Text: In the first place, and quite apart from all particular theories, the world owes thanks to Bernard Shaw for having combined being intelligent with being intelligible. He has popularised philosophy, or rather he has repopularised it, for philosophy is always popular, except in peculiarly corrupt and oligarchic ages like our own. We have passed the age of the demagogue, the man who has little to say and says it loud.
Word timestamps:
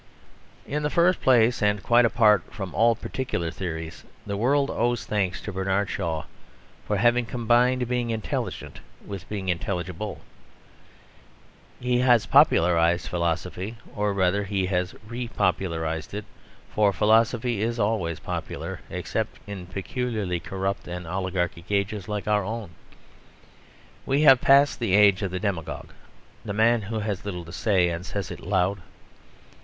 In 0.65 0.81
the 0.81 0.89
first 0.89 1.21
place, 1.21 1.61
and 1.61 1.83
quite 1.83 2.05
apart 2.05 2.51
from 2.51 2.73
all 2.73 2.95
particular 2.95 3.51
theories, 3.51 4.03
the 4.25 4.35
world 4.35 4.71
owes 4.71 5.05
thanks 5.05 5.39
to 5.41 5.51
Bernard 5.53 5.91
Shaw 5.91 6.23
for 6.87 6.97
having 6.97 7.27
combined 7.27 7.87
being 7.87 8.09
intelligent 8.09 8.79
with 9.05 9.29
being 9.29 9.47
intelligible. 9.47 10.21
He 11.79 11.99
has 11.99 12.25
popularised 12.25 13.09
philosophy, 13.09 13.77
or 13.95 14.11
rather 14.11 14.43
he 14.45 14.65
has 14.65 14.93
repopularised 15.07 16.15
it, 16.15 16.25
for 16.73 16.91
philosophy 16.91 17.61
is 17.61 17.77
always 17.77 18.19
popular, 18.19 18.79
except 18.89 19.37
in 19.45 19.67
peculiarly 19.67 20.39
corrupt 20.39 20.87
and 20.87 21.05
oligarchic 21.05 21.69
ages 21.69 22.07
like 22.09 22.27
our 22.27 22.43
own. 22.43 22.71
We 24.07 24.21
have 24.23 24.41
passed 24.41 24.79
the 24.79 24.95
age 24.95 25.21
of 25.21 25.29
the 25.29 25.39
demagogue, 25.39 25.93
the 26.43 26.53
man 26.53 26.81
who 26.81 26.97
has 27.01 27.23
little 27.23 27.45
to 27.45 27.53
say 27.53 27.89
and 27.89 28.03
says 28.03 28.31
it 28.31 28.39
loud. 28.39 28.81